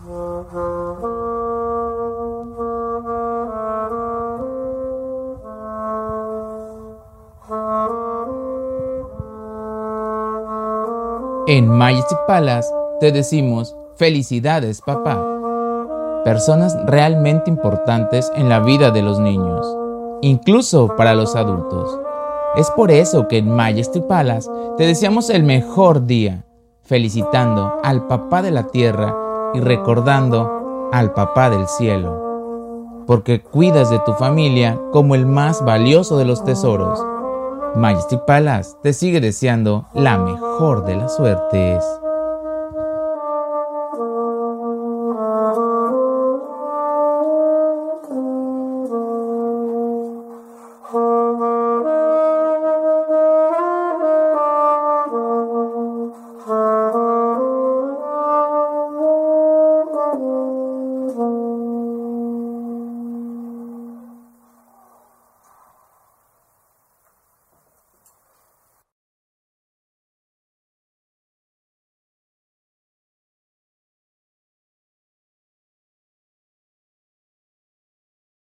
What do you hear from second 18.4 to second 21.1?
la vida de los niños, incluso